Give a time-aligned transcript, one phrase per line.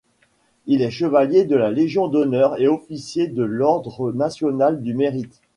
[0.65, 5.39] Il est chevalier de la Légion d'honneur et officier de l'Ordre national du Mérite.